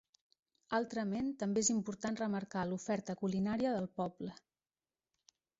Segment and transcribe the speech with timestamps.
[0.77, 4.35] Altrament també és important remarcar l'oferta culinària del poble.